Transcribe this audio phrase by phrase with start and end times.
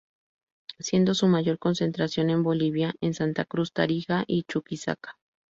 [0.79, 5.19] Siendo su mayor concentración en Bolivia en Santa Cruz, Tarija, y Chuquisaca.